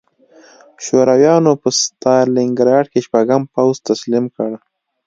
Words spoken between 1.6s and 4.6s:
په ستالینګراډ کې شپږم پوځ تسلیم کړ